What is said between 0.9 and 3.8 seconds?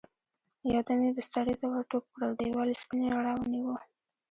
يې بسترې ته ور ټوپ کړل، دېوال سپينې رڼا ونيو.